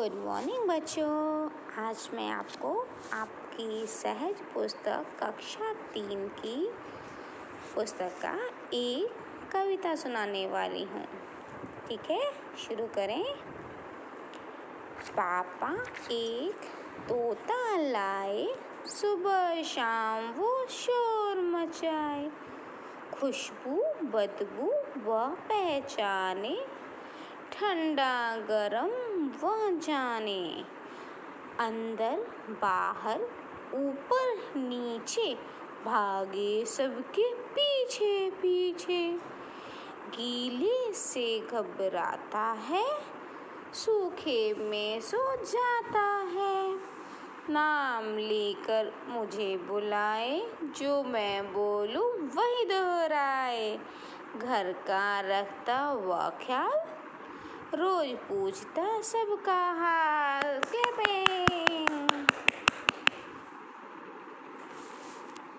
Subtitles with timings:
[0.00, 1.50] Good morning बच्चों।
[1.84, 6.70] आज मैं आपको आपकी सहज पुस्तक कक्षा तीन की
[7.74, 9.10] पुस्तक का एक
[9.52, 11.06] कविता सुनाने वाली हूँ।
[11.88, 12.32] ठीक है?
[12.58, 13.34] शुरू करें।
[15.10, 16.60] पापा एक
[17.08, 18.54] तोता लाए,
[18.86, 22.30] सुबह शाम वो शोर मचाए।
[23.20, 24.72] खुशबू, बदबू
[25.10, 26.80] व पहचाने
[27.60, 28.88] ठंडा गरम
[29.40, 30.64] वह जाने।
[31.58, 33.20] अंदर, बाहर,
[33.74, 35.34] ऊपर, नीचे,
[35.84, 39.12] भागे सबके पीछे पीछे।
[40.08, 43.00] गीले से घबराता है,
[43.74, 46.74] सूखे में सो जाता है।
[47.50, 53.78] नाम लेकर मुझे बुलाए, जो मैं बोलूँ वही दोहराए।
[54.36, 56.99] घर का रखता हुआ ख्याल
[57.74, 61.69] रोज पूछता सबका हाल के पे?